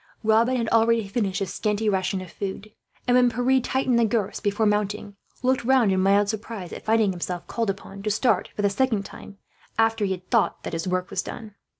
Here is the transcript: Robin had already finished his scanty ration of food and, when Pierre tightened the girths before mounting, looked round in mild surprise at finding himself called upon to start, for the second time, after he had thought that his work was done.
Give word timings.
Robin 0.23 0.55
had 0.55 0.67
already 0.69 1.07
finished 1.07 1.37
his 1.37 1.53
scanty 1.53 1.87
ration 1.87 2.21
of 2.21 2.31
food 2.31 2.71
and, 3.07 3.15
when 3.15 3.29
Pierre 3.29 3.61
tightened 3.61 3.99
the 3.99 4.03
girths 4.03 4.39
before 4.39 4.65
mounting, 4.65 5.15
looked 5.43 5.63
round 5.63 5.91
in 5.91 5.99
mild 5.99 6.27
surprise 6.27 6.73
at 6.73 6.83
finding 6.83 7.11
himself 7.11 7.45
called 7.45 7.69
upon 7.69 8.01
to 8.01 8.09
start, 8.09 8.49
for 8.55 8.63
the 8.63 8.69
second 8.71 9.03
time, 9.03 9.37
after 9.77 10.03
he 10.03 10.09
had 10.13 10.27
thought 10.31 10.63
that 10.63 10.73
his 10.73 10.87
work 10.87 11.11
was 11.11 11.21
done. 11.21 11.53